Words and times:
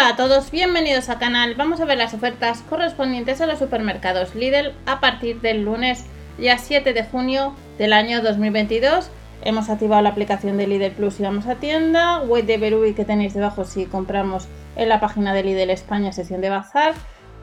Hola 0.00 0.08
a 0.08 0.16
todos, 0.16 0.50
bienvenidos 0.50 1.10
al 1.10 1.18
canal. 1.18 1.56
Vamos 1.56 1.78
a 1.78 1.84
ver 1.84 1.98
las 1.98 2.14
ofertas 2.14 2.62
correspondientes 2.70 3.42
a 3.42 3.46
los 3.46 3.58
supermercados 3.58 4.34
Lidl 4.34 4.72
a 4.86 4.98
partir 4.98 5.42
del 5.42 5.62
lunes 5.62 6.06
ya 6.38 6.56
7 6.56 6.94
de 6.94 7.04
junio 7.04 7.54
del 7.76 7.92
año 7.92 8.22
2022. 8.22 9.10
Hemos 9.42 9.68
activado 9.68 10.00
la 10.00 10.08
aplicación 10.08 10.56
de 10.56 10.66
Lidl 10.66 10.92
Plus 10.92 11.20
y 11.20 11.24
vamos 11.24 11.46
a 11.48 11.56
tienda. 11.56 12.22
Wait 12.22 12.46
de 12.46 12.56
Berui 12.56 12.94
que 12.94 13.04
tenéis 13.04 13.34
debajo 13.34 13.66
si 13.66 13.84
compramos 13.84 14.48
en 14.74 14.88
la 14.88 15.00
página 15.00 15.34
de 15.34 15.42
Lidl 15.42 15.68
España, 15.68 16.12
sección 16.12 16.40
de 16.40 16.48
bazar. 16.48 16.94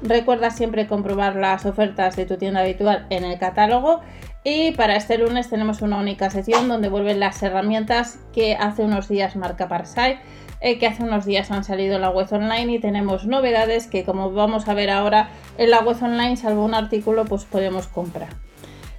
Recuerda 0.01 0.49
siempre 0.49 0.87
comprobar 0.87 1.35
las 1.35 1.63
ofertas 1.67 2.15
de 2.15 2.25
tu 2.25 2.37
tienda 2.37 2.61
habitual 2.61 3.05
en 3.11 3.23
el 3.23 3.37
catálogo. 3.37 4.01
Y 4.49 4.71
para 4.71 4.95
este 4.95 5.17
lunes 5.17 5.49
tenemos 5.49 5.81
una 5.81 5.97
única 5.97 6.29
sección 6.29 6.69
donde 6.69 6.87
vuelven 6.87 7.19
las 7.19 7.43
herramientas 7.43 8.17
que 8.31 8.55
hace 8.55 8.83
unos 8.83 9.09
días 9.09 9.35
marca 9.35 9.67
Parsai 9.67 10.19
eh, 10.61 10.79
que 10.79 10.87
hace 10.87 11.03
unos 11.03 11.25
días 11.25 11.51
han 11.51 11.65
salido 11.65 11.97
en 11.97 12.01
la 12.01 12.11
web 12.11 12.31
online 12.31 12.71
y 12.71 12.79
tenemos 12.79 13.25
novedades 13.25 13.87
que 13.87 14.05
como 14.05 14.31
vamos 14.31 14.69
a 14.69 14.73
ver 14.73 14.89
ahora 14.89 15.31
en 15.57 15.69
la 15.69 15.81
web 15.81 16.01
online, 16.01 16.37
salvo 16.37 16.63
un 16.63 16.75
artículo, 16.75 17.25
pues 17.25 17.43
podemos 17.43 17.87
comprar. 17.87 18.29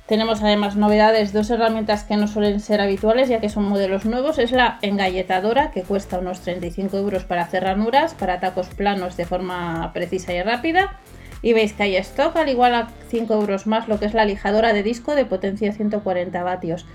Tenemos 0.06 0.42
además 0.42 0.76
novedades, 0.76 1.32
dos 1.32 1.48
herramientas 1.48 2.04
que 2.04 2.18
no 2.18 2.28
suelen 2.28 2.60
ser 2.60 2.82
habituales 2.82 3.30
ya 3.30 3.40
que 3.40 3.48
son 3.48 3.64
modelos 3.64 4.04
nuevos. 4.04 4.38
Es 4.38 4.52
la 4.52 4.78
engalletadora 4.82 5.70
que 5.70 5.82
cuesta 5.82 6.18
unos 6.18 6.40
35 6.40 6.94
euros 6.98 7.24
para 7.24 7.40
hacer 7.40 7.62
ranuras, 7.62 8.12
para 8.12 8.38
tacos 8.38 8.68
planos 8.68 9.16
de 9.16 9.24
forma 9.24 9.94
precisa 9.94 10.34
y 10.34 10.42
rápida. 10.42 10.98
Y 11.42 11.52
veis 11.52 11.72
que 11.72 11.84
hay 11.84 11.96
stock 11.96 12.36
al 12.36 12.48
igual 12.48 12.74
a 12.74 12.88
5 13.08 13.32
euros 13.34 13.66
más 13.66 13.88
lo 13.88 13.98
que 13.98 14.06
es 14.06 14.14
la 14.14 14.24
lijadora 14.24 14.72
de 14.72 14.82
disco 14.82 15.14
de 15.14 15.24
potencia 15.24 15.72
140 15.72 16.42
vatios 16.42 16.86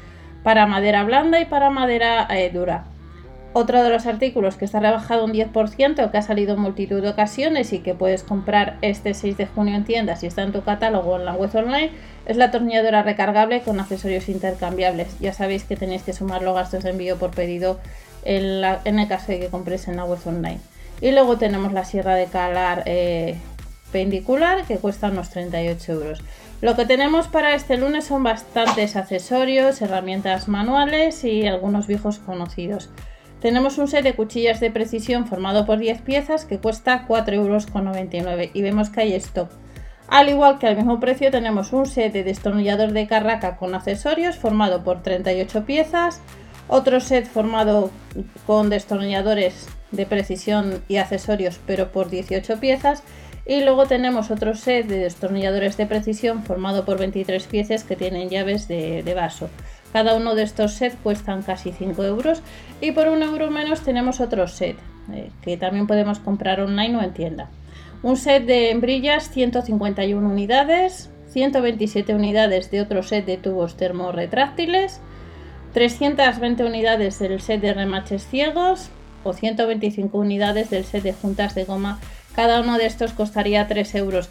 para 0.43 0.65
madera 0.67 1.03
blanda 1.03 1.39
y 1.39 1.45
para 1.45 1.69
madera 1.69 2.27
eh, 2.29 2.49
dura. 2.51 2.83
Otro 3.55 3.83
de 3.83 3.89
los 3.91 4.07
artículos 4.07 4.55
que 4.55 4.65
está 4.65 4.79
rebajado 4.79 5.25
un 5.25 5.31
10%, 5.31 6.09
que 6.09 6.17
ha 6.17 6.21
salido 6.23 6.55
en 6.55 6.59
multitud 6.59 7.03
de 7.03 7.09
ocasiones 7.09 7.71
y 7.71 7.79
que 7.79 7.93
puedes 7.93 8.23
comprar 8.23 8.77
este 8.81 9.13
6 9.13 9.37
de 9.37 9.45
junio 9.45 9.75
en 9.75 9.83
tiendas 9.83 10.23
y 10.23 10.27
está 10.27 10.41
en 10.41 10.51
tu 10.51 10.63
catálogo 10.63 11.17
en 11.17 11.25
la 11.25 11.33
web 11.33 11.55
online, 11.55 11.91
es 12.25 12.35
la 12.35 12.45
atornilladora 12.45 13.03
recargable 13.03 13.61
con 13.61 13.79
accesorios 13.79 14.27
intercambiables. 14.27 15.19
Ya 15.19 15.33
sabéis 15.33 15.65
que 15.65 15.75
tenéis 15.75 16.01
que 16.01 16.13
sumar 16.13 16.41
los 16.41 16.55
gastos 16.55 16.83
de 16.83 16.89
envío 16.89 17.17
por 17.17 17.29
pedido 17.29 17.79
en, 18.25 18.63
el 18.99 19.07
caso 19.07 19.31
de 19.31 19.39
que 19.39 19.47
compréis 19.49 19.87
en 19.87 19.97
la 19.97 20.05
web 20.05 20.19
online. 20.25 20.59
Y 20.99 21.11
luego 21.11 21.37
tenemos 21.37 21.73
la 21.73 21.85
sierra 21.85 22.15
de 22.15 22.25
calar 22.25 22.81
eh, 22.87 23.37
pendicular 23.93 24.65
que 24.65 24.79
cuesta 24.79 25.07
unos 25.07 25.29
38 25.29 25.93
euros. 25.93 26.21
Lo 26.59 26.75
que 26.75 26.85
tenemos 26.85 27.27
para 27.27 27.55
este 27.55 27.77
lunes 27.77 28.05
son 28.05 28.23
bastantes 28.23 28.97
accesorios, 28.97 29.81
herramientas 29.81 30.49
manuales 30.49 31.23
y 31.23 31.47
algunos 31.47 31.87
viejos 31.87 32.19
conocidos. 32.19 32.89
Tenemos 33.39 33.77
un 33.77 33.87
set 33.87 34.03
de 34.03 34.15
cuchillas 34.15 34.59
de 34.59 34.71
precisión 34.71 35.27
formado 35.27 35.65
por 35.65 35.77
10 35.77 36.01
piezas 36.01 36.45
que 36.45 36.59
cuesta 36.59 37.05
4,99 37.07 37.33
euros 37.33 38.49
y 38.53 38.61
vemos 38.61 38.89
que 38.89 39.01
hay 39.01 39.13
stock. 39.13 39.49
Al 40.07 40.29
igual 40.29 40.59
que 40.59 40.67
al 40.67 40.75
mismo 40.75 40.99
precio 40.99 41.31
tenemos 41.31 41.71
un 41.71 41.85
set 41.85 42.13
de 42.13 42.23
destornillador 42.23 42.91
de 42.91 43.07
carraca 43.07 43.57
con 43.57 43.75
accesorios 43.75 44.37
formado 44.37 44.83
por 44.83 45.03
38 45.03 45.65
piezas, 45.65 46.21
otro 46.67 46.99
set 46.99 47.25
formado 47.25 47.91
con 48.47 48.69
destornilladores 48.69 49.67
de 49.91 50.05
precisión 50.05 50.83
y 50.87 50.97
accesorios 50.97 51.59
pero 51.67 51.91
por 51.91 52.09
18 52.09 52.59
piezas 52.59 53.03
y 53.45 53.61
luego 53.61 53.85
tenemos 53.85 54.31
otro 54.31 54.55
set 54.55 54.87
de 54.87 54.99
destornilladores 54.99 55.75
de 55.77 55.85
precisión 55.85 56.43
formado 56.43 56.85
por 56.85 56.97
23 56.97 57.43
piezas 57.47 57.83
que 57.83 57.95
tienen 57.95 58.29
llaves 58.29 58.67
de, 58.67 59.13
vaso. 59.15 59.49
Cada 59.91 60.15
uno 60.15 60.33
de 60.33 60.43
estos 60.43 60.73
sets 60.73 60.97
cuestan 61.03 61.43
casi 61.43 61.71
5 61.71 62.03
euros 62.03 62.41
y 62.81 62.91
por 62.91 63.07
un 63.07 63.21
euro 63.21 63.51
menos 63.51 63.81
tenemos 63.81 64.21
otro 64.21 64.47
set 64.47 64.77
eh, 65.11 65.29
que 65.41 65.57
también 65.57 65.87
podemos 65.87 66.19
comprar 66.19 66.61
online 66.61 66.97
o 66.97 67.01
en 67.01 67.13
tienda. 67.13 67.49
Un 68.01 68.17
set 68.17 68.45
de 68.45 68.71
hembrillas 68.71 69.29
151 69.29 70.27
unidades, 70.27 71.09
127 71.29 72.15
unidades 72.15 72.71
de 72.71 72.81
otro 72.81 73.03
set 73.03 73.25
de 73.25 73.37
tubos 73.37 73.77
termorretráctiles, 73.77 74.99
320 75.73 76.63
unidades 76.63 77.19
del 77.19 77.41
set 77.41 77.61
de 77.61 77.73
remaches 77.73 78.25
ciegos 78.27 78.89
o 79.23 79.33
125 79.33 80.17
unidades 80.17 80.69
del 80.69 80.85
set 80.85 81.03
de 81.03 81.13
juntas 81.13 81.55
de 81.55 81.65
goma. 81.65 81.99
Cada 82.35 82.61
uno 82.61 82.77
de 82.77 82.87
estos 82.87 83.13
costaría 83.13 83.67
3,99 83.67 83.95
euros 83.97 84.29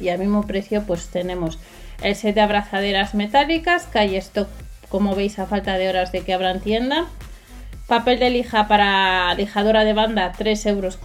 y 0.00 0.08
al 0.10 0.18
mismo 0.18 0.46
precio 0.46 0.82
pues 0.86 1.08
tenemos 1.08 1.58
el 2.02 2.14
set 2.14 2.34
de 2.34 2.42
abrazaderas 2.42 3.14
metálicas, 3.14 3.86
que 3.86 3.98
hay 3.98 4.16
stock, 4.16 4.48
como 4.88 5.14
veis, 5.14 5.38
a 5.38 5.46
falta 5.46 5.78
de 5.78 5.88
horas 5.88 6.12
de 6.12 6.20
que 6.20 6.34
abran 6.34 6.60
tienda. 6.60 7.06
Papel 7.86 8.18
de 8.18 8.28
lija 8.28 8.68
para 8.68 9.34
lijadora 9.34 9.82
de 9.82 9.94
banda, 9.94 10.34
3,99 10.38 10.68
euros 10.68 10.98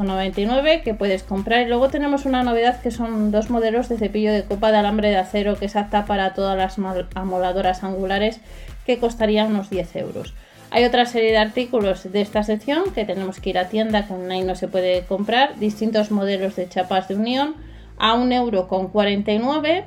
que 0.84 0.94
puedes 0.94 1.24
comprar. 1.24 1.62
Y 1.62 1.70
luego 1.70 1.88
tenemos 1.88 2.26
una 2.26 2.44
novedad 2.44 2.82
que 2.82 2.92
son 2.92 3.32
dos 3.32 3.50
modelos 3.50 3.88
de 3.88 3.98
cepillo 3.98 4.34
de 4.34 4.44
copa 4.44 4.72
de 4.74 4.80
alambre 4.80 5.10
de 5.10 5.16
acero 5.16 5.58
que 5.58 5.68
es 5.68 5.78
apta 5.78 6.06
para 6.06 6.34
todas 6.34 6.58
las 6.58 6.78
amoladoras 7.16 7.86
angulares 7.86 8.42
que 8.86 9.00
costarían 9.00 9.48
unos 9.48 9.70
10 9.70 9.96
euros. 9.96 10.34
Hay 10.76 10.86
otra 10.86 11.06
serie 11.06 11.30
de 11.30 11.38
artículos 11.38 12.12
de 12.12 12.20
esta 12.20 12.42
sección 12.42 12.86
que 12.96 13.06
tenemos 13.06 13.40
que 13.40 13.52
ir 13.52 13.60
a 13.60 13.70
tienda 13.70 14.08
que 14.08 14.14
online 14.14 14.46
no 14.46 14.56
se 14.56 14.68
puede 14.68 15.04
comprar. 15.04 15.60
Distintos 15.60 16.10
modelos 16.10 16.56
de 16.56 16.68
chapas 16.68 17.08
de 17.08 17.14
unión 17.14 17.54
a 18.00 18.16
1,49 18.16 18.34
euros 18.34 19.86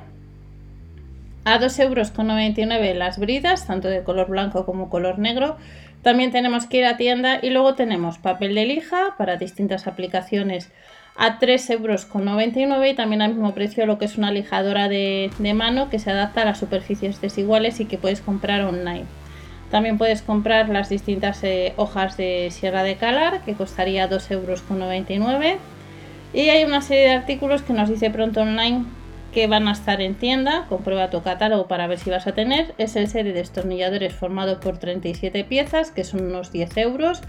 a 1.43 1.59
2,99 1.59 2.85
euros 2.85 2.95
las 2.95 3.19
bridas, 3.19 3.67
tanto 3.67 3.89
de 3.89 4.03
color 4.03 4.29
blanco 4.29 4.65
como 4.65 4.89
color 4.89 5.19
negro. 5.19 5.57
También 6.03 6.31
tenemos 6.31 6.67
que 6.67 6.77
ir 6.77 6.85
a 6.85 6.95
tienda 6.95 7.39
y 7.41 7.49
luego 7.49 7.75
tenemos 7.75 8.17
papel 8.17 8.55
de 8.55 8.65
lija 8.65 9.15
para 9.17 9.35
distintas 9.35 9.87
aplicaciones 9.87 10.71
a 11.17 11.37
3,99 11.37 12.61
euros 12.61 12.87
y 12.89 12.93
también 12.93 13.21
al 13.21 13.31
mismo 13.31 13.53
precio 13.53 13.85
lo 13.85 13.97
que 13.97 14.05
es 14.05 14.17
una 14.17 14.31
lijadora 14.31 14.87
de, 14.87 15.31
mano 15.53 15.89
que 15.89 15.99
se 15.99 16.11
adapta 16.11 16.43
a 16.43 16.45
las 16.45 16.59
superficies 16.59 17.19
desiguales 17.19 17.81
y 17.81 17.85
que 17.87 17.97
puedes 17.97 18.21
comprar 18.21 18.61
online. 18.61 19.03
También 19.71 19.97
puedes 19.97 20.21
comprar 20.21 20.69
las 20.69 20.89
distintas 20.89 21.43
eh, 21.43 21.73
hojas 21.75 22.15
de 22.15 22.49
sierra 22.51 22.83
de 22.83 22.95
calar 22.95 23.41
que 23.41 23.53
costaría 23.53 24.09
2,99 24.09 25.11
euros. 25.11 25.59
Y 26.33 26.49
hay 26.49 26.63
una 26.63 26.81
serie 26.81 27.05
de 27.05 27.15
artículos 27.15 27.61
que 27.61 27.73
nos 27.73 27.89
dice 27.89 28.09
pronto 28.09 28.41
online 28.41 28.85
que 29.33 29.47
van 29.47 29.67
a 29.67 29.73
estar 29.73 30.01
en 30.01 30.15
tienda, 30.15 30.65
comprueba 30.69 31.09
tu 31.09 31.21
catálogo 31.21 31.67
para 31.67 31.87
ver 31.87 31.99
si 31.99 32.09
vas 32.09 32.27
a 32.27 32.33
tener, 32.33 32.73
es 32.77 32.95
el 32.95 33.07
set 33.07 33.23
de 33.23 33.33
destornilladores 33.33 34.13
formado 34.13 34.59
por 34.59 34.77
37 34.77 35.43
piezas, 35.43 35.91
que 35.91 36.03
son 36.03 36.25
unos 36.25 36.51
10 36.51 36.77
euros. 36.77 37.21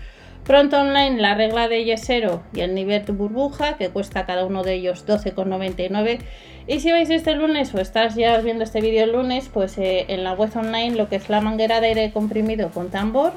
Pronto 0.48 0.80
online 0.80 1.20
la 1.20 1.34
regla 1.34 1.68
de 1.68 1.84
yesero 1.84 2.42
y 2.54 2.60
el 2.60 2.74
nivel 2.74 3.04
de 3.04 3.12
burbuja, 3.12 3.76
que 3.76 3.90
cuesta 3.90 4.24
cada 4.24 4.46
uno 4.46 4.62
de 4.62 4.76
ellos 4.76 5.06
12,99. 5.06 6.20
Y 6.66 6.80
si 6.80 6.90
vais 6.90 7.10
este 7.10 7.34
lunes 7.34 7.74
o 7.74 7.80
estás 7.80 8.14
ya 8.14 8.38
viendo 8.38 8.64
este 8.64 8.80
vídeo 8.80 9.04
el 9.04 9.12
lunes, 9.12 9.50
pues 9.52 9.76
eh, 9.76 10.06
en 10.08 10.24
la 10.24 10.32
web 10.32 10.48
online 10.56 10.96
lo 10.96 11.10
que 11.10 11.16
es 11.16 11.28
la 11.28 11.42
manguera 11.42 11.82
de 11.82 11.88
aire 11.88 12.12
comprimido 12.12 12.70
con 12.70 12.88
tambor, 12.88 13.34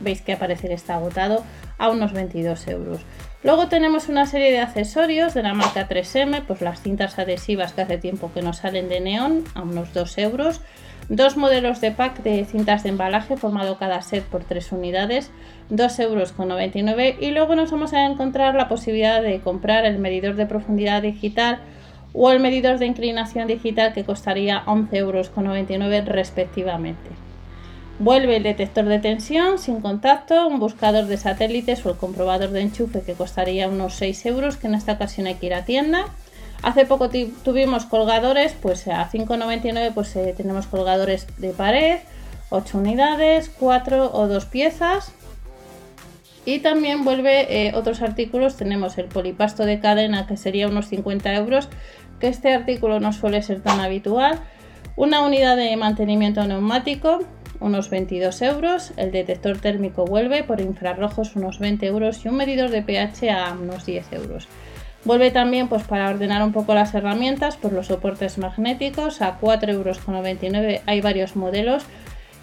veis 0.00 0.20
que 0.20 0.34
aparece 0.34 0.70
está 0.74 0.96
agotado 0.96 1.42
a 1.78 1.88
unos 1.88 2.12
22 2.12 2.68
euros. 2.68 3.00
Luego 3.42 3.68
tenemos 3.68 4.10
una 4.10 4.26
serie 4.26 4.52
de 4.52 4.60
accesorios 4.60 5.32
de 5.32 5.44
la 5.44 5.54
marca 5.54 5.88
3M, 5.88 6.44
pues 6.46 6.60
las 6.60 6.82
cintas 6.82 7.18
adhesivas 7.18 7.72
que 7.72 7.80
hace 7.80 7.96
tiempo 7.96 8.30
que 8.34 8.42
nos 8.42 8.58
salen 8.58 8.90
de 8.90 9.00
neón 9.00 9.44
a 9.54 9.62
unos 9.62 9.94
2 9.94 10.18
euros. 10.18 10.60
Dos 11.08 11.36
modelos 11.36 11.80
de 11.80 11.90
pack 11.90 12.22
de 12.22 12.44
cintas 12.44 12.84
de 12.84 12.88
embalaje 12.88 13.36
formado 13.36 13.76
cada 13.76 14.00
set 14.02 14.24
por 14.24 14.44
3 14.44 14.72
unidades, 14.72 15.30
2,99 15.70 16.00
euros. 16.00 17.16
Y 17.20 17.30
luego 17.32 17.54
nos 17.54 17.70
vamos 17.70 17.92
a 17.92 18.06
encontrar 18.06 18.54
la 18.54 18.68
posibilidad 18.68 19.20
de 19.20 19.40
comprar 19.40 19.84
el 19.84 19.98
medidor 19.98 20.36
de 20.36 20.46
profundidad 20.46 21.02
digital 21.02 21.60
o 22.14 22.30
el 22.30 22.40
medidor 22.40 22.78
de 22.78 22.86
inclinación 22.86 23.46
digital 23.48 23.92
que 23.92 24.04
costaría 24.04 24.64
11,99 24.64 24.96
euros 24.96 26.06
respectivamente. 26.06 27.10
Vuelve 27.98 28.36
el 28.36 28.42
detector 28.42 28.86
de 28.86 28.98
tensión 28.98 29.58
sin 29.58 29.80
contacto, 29.80 30.48
un 30.48 30.58
buscador 30.58 31.06
de 31.06 31.16
satélites 31.16 31.84
o 31.84 31.90
el 31.90 31.96
comprobador 31.96 32.50
de 32.50 32.62
enchufe 32.62 33.02
que 33.02 33.14
costaría 33.14 33.68
unos 33.68 33.94
6 33.94 34.26
euros, 34.26 34.56
que 34.56 34.66
en 34.66 34.74
esta 34.74 34.92
ocasión 34.92 35.26
hay 35.26 35.34
que 35.34 35.46
ir 35.46 35.54
a 35.54 35.64
tienda. 35.64 36.06
Hace 36.62 36.86
poco 36.86 37.10
tuvimos 37.10 37.86
colgadores, 37.86 38.54
pues 38.60 38.86
a 38.86 39.10
5,99 39.10 39.92
pues 39.92 40.14
eh, 40.14 40.32
tenemos 40.36 40.68
colgadores 40.68 41.26
de 41.38 41.50
pared, 41.50 41.98
8 42.50 42.78
unidades, 42.78 43.50
4 43.58 44.12
o 44.14 44.28
2 44.28 44.44
piezas. 44.46 45.12
Y 46.44 46.60
también 46.60 47.04
vuelve 47.04 47.66
eh, 47.66 47.72
otros 47.74 48.00
artículos, 48.00 48.56
tenemos 48.56 48.96
el 48.98 49.06
polipasto 49.06 49.64
de 49.64 49.80
cadena 49.80 50.26
que 50.26 50.36
sería 50.36 50.68
unos 50.68 50.86
50 50.86 51.34
euros, 51.34 51.68
que 52.20 52.28
este 52.28 52.54
artículo 52.54 53.00
no 53.00 53.12
suele 53.12 53.42
ser 53.42 53.60
tan 53.60 53.80
habitual. 53.80 54.38
Una 54.94 55.20
unidad 55.22 55.56
de 55.56 55.76
mantenimiento 55.76 56.44
neumático, 56.44 57.20
unos 57.58 57.90
22 57.90 58.42
euros, 58.42 58.92
el 58.96 59.10
detector 59.10 59.58
térmico 59.58 60.04
vuelve 60.04 60.44
por 60.44 60.60
infrarrojos 60.60 61.34
unos 61.34 61.58
20 61.58 61.86
euros 61.86 62.24
y 62.24 62.28
un 62.28 62.36
medidor 62.36 62.70
de 62.70 62.82
pH 62.82 63.30
a 63.30 63.52
unos 63.52 63.86
10 63.86 64.12
euros. 64.12 64.48
Vuelve 65.04 65.30
también 65.30 65.68
pues 65.68 65.82
para 65.82 66.10
ordenar 66.10 66.42
un 66.42 66.52
poco 66.52 66.74
las 66.74 66.94
herramientas 66.94 67.56
por 67.56 67.72
los 67.72 67.88
soportes 67.88 68.38
magnéticos 68.38 69.20
a 69.20 69.40
4,99 69.40 69.70
euros 69.70 70.80
hay 70.86 71.00
varios 71.00 71.34
modelos 71.34 71.84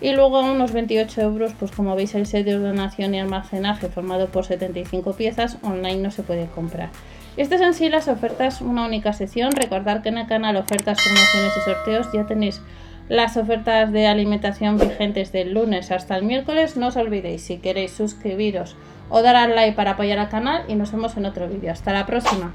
Y 0.01 0.13
luego 0.13 0.41
unos 0.41 0.71
28 0.71 1.21
euros, 1.21 1.51
pues 1.59 1.71
como 1.71 1.95
veis 1.95 2.15
el 2.15 2.25
set 2.25 2.45
de 2.45 2.56
ordenación 2.56 3.13
y 3.13 3.19
almacenaje 3.19 3.89
formado 3.89 4.27
por 4.27 4.45
75 4.45 5.13
piezas, 5.13 5.57
online 5.61 5.97
no 5.97 6.11
se 6.11 6.23
puede 6.23 6.47
comprar. 6.47 6.89
Estas 7.35 7.61
en 7.61 7.73
sí 7.73 7.89
las 7.89 8.07
ofertas, 8.07 8.61
una 8.61 8.85
única 8.85 9.11
sección. 9.11 9.51
Recordad 9.51 10.01
que 10.01 10.09
en 10.09 10.17
el 10.17 10.27
canal 10.27 10.56
Ofertas, 10.56 10.97
Promociones 11.03 11.53
y 11.57 11.61
Sorteos 11.61 12.07
ya 12.13 12.25
tenéis 12.25 12.61
las 13.09 13.38
ofertas 13.38 13.91
de 13.91 14.07
alimentación 14.07 14.77
vigentes 14.77 15.31
del 15.31 15.53
lunes 15.53 15.91
hasta 15.91 16.15
el 16.15 16.23
miércoles. 16.23 16.77
No 16.77 16.88
os 16.88 16.95
olvidéis 16.95 17.41
si 17.41 17.57
queréis 17.57 17.91
suscribiros 17.91 18.77
o 19.09 19.21
dar 19.21 19.35
al 19.35 19.56
like 19.56 19.75
para 19.75 19.91
apoyar 19.91 20.19
al 20.19 20.29
canal 20.29 20.63
y 20.67 20.75
nos 20.75 20.91
vemos 20.91 21.17
en 21.17 21.25
otro 21.25 21.47
vídeo. 21.47 21.71
Hasta 21.71 21.91
la 21.91 22.06
próxima. 22.06 22.53